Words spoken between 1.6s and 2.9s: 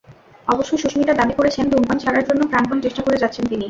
ধূমপান ছাড়ার জন্য প্রাণপণ